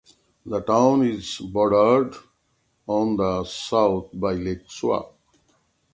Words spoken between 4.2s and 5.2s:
Lake Suwa.